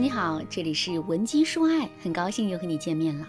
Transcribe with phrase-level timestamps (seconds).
[0.00, 3.26] 你好，这里是文姬说爱，很高兴又和你见面了。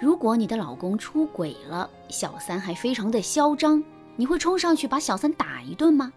[0.00, 3.82] 如果你的老公出轨了，小三还非常的嚣张，
[4.16, 6.12] 你会冲上去把小三打一顿吗？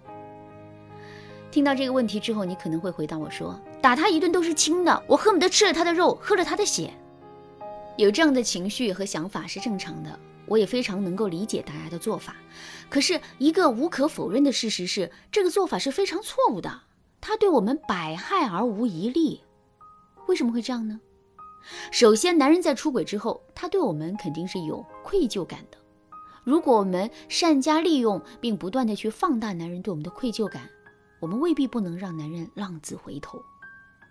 [1.52, 6.92] 听到这个问题之后，你可能会回答我说：“打他一顿都是轻的，我恨不得吃了他的肉，喝了他的血。”
[7.96, 12.36] 有这样的情绪和想法是正常的，我也非常能够理解大家的做法。
[12.90, 16.82] 可是，一个无可否认的事实是，这个做法是非常错误的。
[17.22, 19.44] 他对我们百害而无一利，
[20.30, 21.00] 为什么会这样呢？
[21.92, 25.78] 首先，男人在出轨之后，他对我们肯定是有愧疚感的。
[26.44, 30.70] 如果我们善加利用，并不断的去放大男人对我们的愧疚感，
[31.20, 33.42] 我们未必不能让男人浪子回头。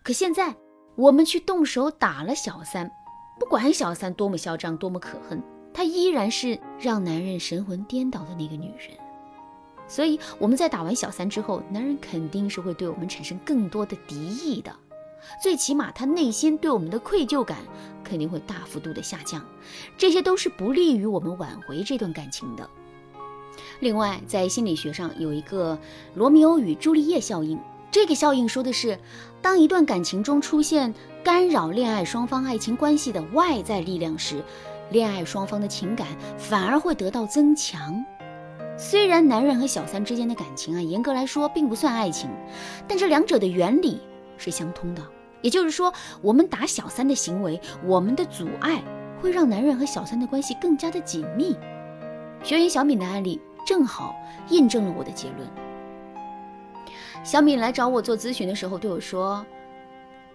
[0.03, 0.57] 可现在，
[0.97, 2.91] 我们去动手打了小三，
[3.39, 5.41] 不管小三多么嚣张，多么可恨，
[5.73, 8.99] 她依然是让男人神魂颠倒的那个女人。
[9.87, 14.75] 所以我们在打完小三之后，男人肯定是会对我们产生更多的敌意的，
[15.43, 17.59] 最起码他内心对我们的愧疚感
[18.03, 19.45] 肯定会大幅度的下降，
[19.97, 22.69] 这些都是不利于我们挽回这段感情的。
[23.81, 25.79] 另外，在心理学上有一个
[26.15, 27.59] 罗密欧与朱丽叶效应，
[27.91, 28.99] 这个效应说的是，
[29.43, 30.95] 当一段感情中出现
[31.25, 34.43] 干扰恋爱双方爱情关系的外在力量时，
[34.91, 38.05] 恋爱双方的情感反而会得到增强。
[38.77, 42.31] 虽然男人和小三之间的感情啊，严格来说并不算爱情，
[42.87, 44.01] 但这两者的原理
[44.39, 45.03] 是相通的。
[45.43, 48.83] 也就是说，我们打小三的行为，我们的阻碍
[49.21, 51.57] 会让男人和小三的关系更加的紧密。
[52.43, 54.17] 学员小敏的案例正好
[54.49, 55.49] 印证了我的结论。
[57.25, 59.45] 小敏来找我做咨询的时候对我说：“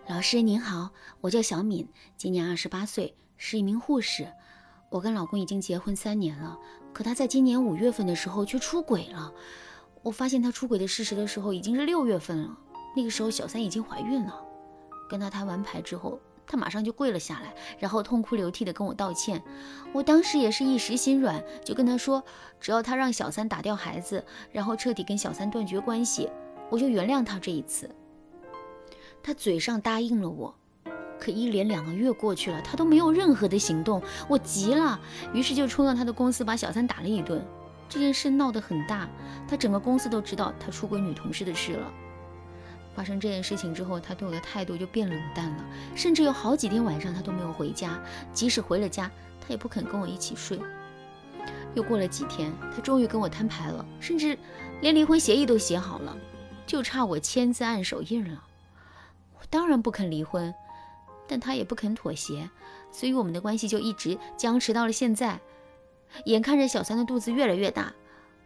[0.08, 0.90] 老师您好，
[1.22, 1.88] 我叫小敏，
[2.18, 4.28] 今年二十八岁，是一名护士。
[4.90, 6.58] 我跟老公已经结婚三年了。”
[6.94, 9.34] 可他在今年五月份的时候却出轨了。
[10.04, 12.56] 我发现他出轨的事实的时候已经是六月份了，
[12.96, 14.42] 那个时候小三已经怀孕了。
[15.10, 19.42] 跟他摊完牌之后，他马上就跪了下来，然后痛哭流涕的跟我道歉。
[19.92, 22.24] 我当时也是一时心软，就跟他说，
[22.60, 26.30] 只要他让小三打掉孩子，然后彻底跟小三断绝关系，
[26.70, 27.90] 我就原谅他这一次。
[29.22, 30.54] 他嘴上答应了我。
[31.20, 35.00] 可一连两个月过去了，他都没有任何的行动，我急了，
[35.34, 37.46] 于是就冲到他的公司把小三打了一顿。
[37.88, 39.08] 这件事闹得很大，
[39.48, 41.94] 他整个公司都知道他出轨女同事的事了。
[42.96, 45.66] 发生这件事情之后，他对我的态度就变冷淡了，
[45.96, 48.00] 甚至有好几天晚上他都没有回家，
[48.34, 49.10] 即使回了家，
[49.42, 50.60] 他也不肯跟我一起睡。
[51.74, 54.38] 又过了几天，他终于跟我摊牌了，甚至
[54.82, 56.18] 连离婚协议都写好了，
[56.66, 58.44] 就差我签字按手印了。
[59.40, 60.54] 我当然不肯离婚。
[61.26, 62.48] 但他也不肯妥协，
[62.92, 65.40] 所以我们的关系就一直僵持到了现在。
[66.26, 67.94] 眼看着小三的肚子越来越大，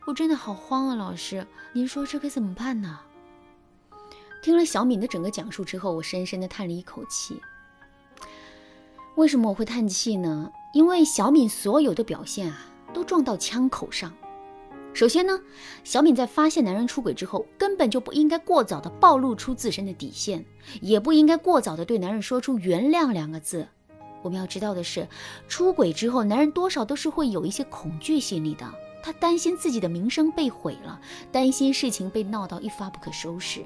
[0.06, 0.96] 我真的好慌啊！
[0.96, 3.00] 老师，您说这该怎么办呢？
[4.47, 7.38] 听了小敏的整个讲述之后，我深深的叹了一口气。
[9.18, 10.50] 为什么我会叹气呢？
[10.72, 14.13] 因为小敏所有的表现啊，都撞到枪口上。
[14.94, 15.38] 首先呢，
[15.84, 20.46] 小敏在发现男人出轨之后，根本就不应该过早的暴露出自身的底线，
[20.80, 23.68] 也不应该过早的对男人说出原谅两个字。
[24.22, 25.09] 我们要知道的是，
[25.50, 28.66] 出轨之后，男人多少都是会有一些恐惧心理的，
[29.03, 31.02] 他担心自己的名声被毁了，
[31.34, 33.66] 担心事情被闹到一发不可收拾。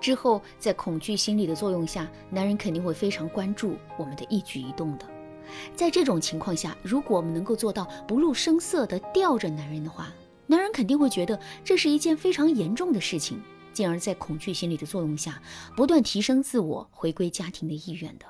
[0.00, 5.06] 之后，在恐惧心理的作用下，男人肯定会非常关注我们的一举一动的。
[5.74, 10.12] 在这种情况下，如果我们能够做到不露声色地吊着男人的话，
[10.46, 13.42] 男人肯定会觉得这是一件非常严重的事情，
[13.72, 15.42] 进而，在恐惧心理的作用下，
[15.76, 18.26] 不断提升自我、回归家庭的意愿的。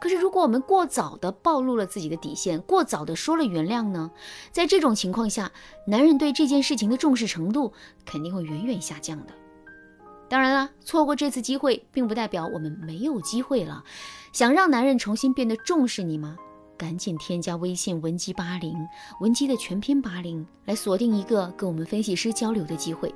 [0.00, 4.10] 可是，如果我们过早地暴露了自己的底线，过早地说了原谅呢？
[4.50, 5.52] 在这种情况下，
[5.86, 7.72] 男人对这件事情的重视程度
[8.04, 9.32] 肯定会远远下降的。
[10.32, 13.84] 当然了，错过这次机会，并不代表我们没有机会了。
[14.32, 16.38] 想让男人重新变得重视你吗？
[16.78, 18.74] 赶紧添加微信文姬八零，
[19.20, 23.14] 文姬的全拼八零，来锁定一个跟我们分析师交流的机会。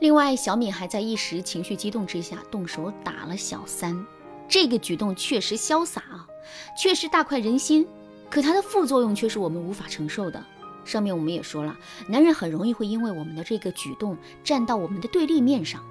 [0.00, 4.04] 另外，小敏还在一时情绪激动之下动手打了小三，
[4.48, 6.26] 这个举动确实潇洒啊，
[6.76, 7.86] 确实大快人心，
[8.28, 10.44] 可它的副作用却是我们无法承受的。
[10.84, 11.76] 上面我们也说了，
[12.08, 15.82] 男人很容易会因为我们的这个举动站到我们的对立面上，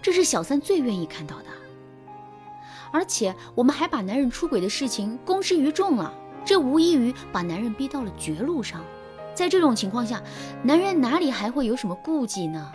[0.00, 1.46] 这是小三最愿意看到的。
[2.90, 6.12] 而且我们还把男人出轨的事情公之于众了，
[6.44, 8.82] 这无异于把男人逼到了绝路上。
[9.34, 10.22] 在这种情况下，
[10.62, 12.72] 男人哪里还会有什么顾忌呢？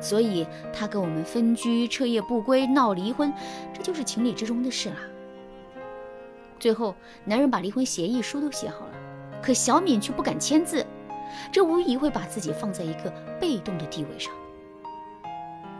[0.00, 3.30] 所以他跟我们分居、彻夜不归、闹离婚，
[3.74, 4.96] 这就是情理之中的事了。
[6.58, 6.94] 最后，
[7.26, 8.89] 男人把离婚协议书都写好了。
[9.42, 10.86] 可小敏却不敢签字，
[11.50, 13.10] 这无疑会把自己放在一个
[13.40, 14.32] 被动的地位上。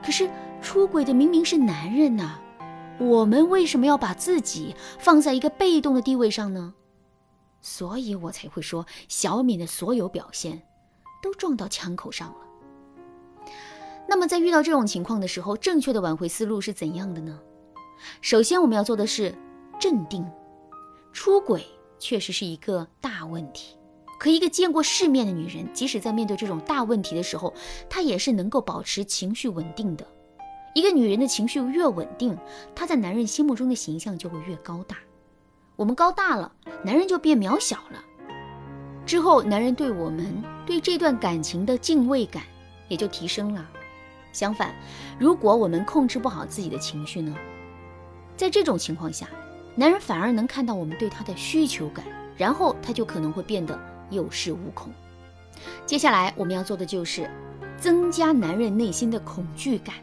[0.02, 0.30] 可是
[0.62, 2.38] 出轨的明明是男人呐，
[2.98, 6.74] 我们为什么要把自己放在一个被动的地位上呢？
[7.60, 10.62] 所以我才会说，小敏的所有表现
[11.22, 12.36] 都撞到枪口上了。
[14.08, 17.38] 那么在遇到这种情况的时候，正确的挽回思路是怎样的呢？
[18.22, 19.34] 首先我们要做的是
[19.78, 20.26] 镇定。
[21.12, 21.66] 出轨
[22.00, 23.76] 确实是一个大问题。
[24.18, 27.54] 可一个见过世面的女人，即使在面对这种大问题的时候，
[27.88, 30.06] 她也是能够保持情绪稳定的。
[30.74, 32.36] 一个女人的情绪越稳定，
[32.74, 34.96] 她在男人心目中的形象就会越高大。
[35.76, 36.52] 我们高大了，
[36.84, 38.04] 男人就变渺小了。
[39.06, 42.42] 之后，男人对我们对这段感情的敬畏感
[42.88, 43.66] 也就提升了。
[44.32, 44.74] 相反，
[45.18, 47.34] 如果我们控制不好自己的情绪呢？
[48.36, 49.26] 在这种情况下，
[49.80, 52.04] 男人反而能看到我们对他的需求感，
[52.36, 53.80] 然后他就可能会变得。
[54.10, 54.92] 有恃无恐。
[55.86, 57.30] 接下来我们要做的就是
[57.78, 59.94] 增加男人内心的恐惧感。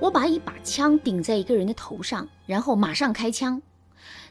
[0.00, 3.62] 我把一把枪顶在一个人的头上，然后马上开枪。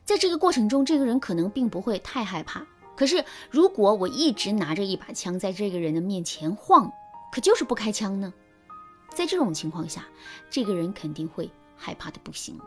[0.03, 2.63] 在这个过程中，这个人可能并不会太害怕。
[2.95, 6.91] 可是如果我一直拿着一把枪在这个人的面前晃，
[7.31, 8.31] 可就是不开枪呢？
[9.15, 10.05] 在这种情况下，
[10.51, 12.59] 这个人肯定会害怕的不行。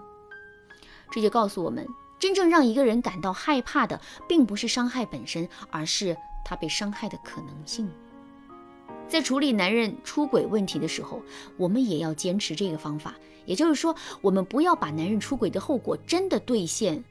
[1.14, 1.86] 这就告诉我们。
[2.18, 7.88] 真正让一个人感到害怕的，并不是伤害本身，而是他被伤害的可能性。
[9.06, 11.22] 在处理男人出轨问题的时候，
[11.56, 13.14] 我们也要坚持这个方法。
[13.46, 17.04] 也就是说，我们不要把男人出轨的后果真的兑现，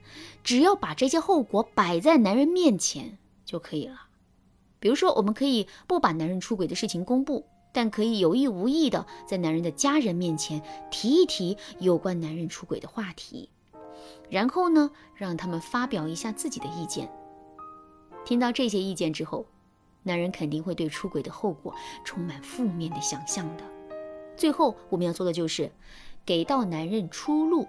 [0.44, 4.08] 只要把这些后果摆在男人面前就可以了。
[4.82, 13.50] 比如说，我们可以不把男人出轨的事情公布，但可以有意无意的在男人的家人面前提一提有关男人出轨的话题。
[14.34, 17.08] 然后呢，让他们发表一下自己的意见。
[18.26, 19.46] 听到这些意见之后，
[20.02, 21.72] 男人肯定会对出轨的后果
[22.04, 23.64] 充满负面的想象的。
[24.36, 25.72] 最后，我们要做的就是
[26.26, 27.68] 给到男人出路。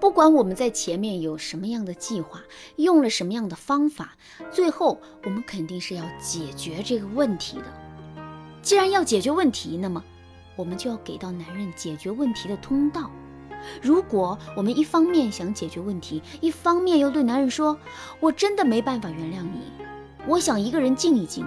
[0.00, 2.40] 不管我们在前面有什么样的计划，
[2.76, 4.16] 用了什么样的方法，
[4.50, 7.64] 最后我们肯定是要解决这个问题的。
[8.62, 10.02] 既然要解决问题，那么
[10.56, 13.10] 我们就要给到男人解决问题的通道。
[13.80, 17.78] 如果我们一方面想解决问题，一方面又对男人说
[18.20, 19.72] “我真的没办法原谅你，
[20.26, 21.46] 我想一个人静一静”，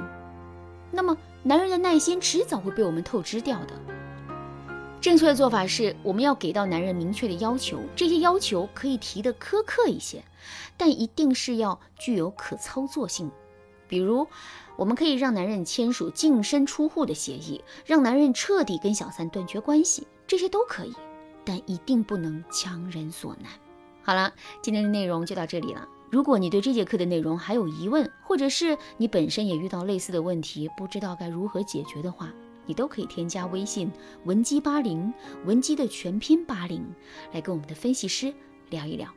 [0.92, 3.74] 那么男人的耐心迟早会被我们透支掉的。
[5.02, 10.24] 正确的做法是，我们要给到男人明确的要求，这些要求可以提的苛刻一些，
[10.78, 13.30] 但一定是要具有可操作性。
[13.86, 14.26] 比如，
[14.78, 20.94] 我们可以让男人签署净身出户的协议，让男人彻底跟小三断绝关系，这些都可以。
[21.46, 23.52] 但一定不能强人所难。
[24.02, 25.88] 好了，今天的内容就到这里了。
[26.10, 32.32] 如果你对这节课的内容还有疑问，或者是你本身也遇到类似的问题，不知道该如何解决的话，
[32.66, 33.92] 你都可以添加微信
[34.26, 35.12] 文姬八零，
[35.46, 36.86] 文姬的全拼八零，
[37.32, 38.34] 来跟我们的分析师
[38.70, 39.10] 聊一聊。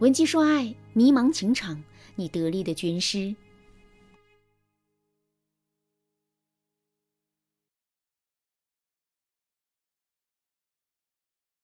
[0.00, 1.82] 文姬说爱，迷茫情场，
[2.14, 3.34] 你得力的军师。